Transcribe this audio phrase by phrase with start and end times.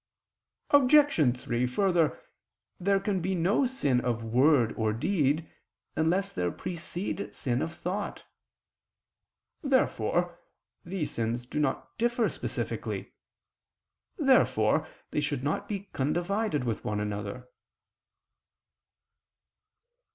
[0.71, 1.37] Obj.
[1.39, 2.19] 3: Further,
[2.79, 5.47] there can be no sin of word or deed
[5.95, 8.23] unless there precede sin of thought.
[9.61, 10.39] Therefore
[10.83, 13.13] these sins do not differ specifically.
[14.17, 17.47] Therefore they should not be condivided with one another.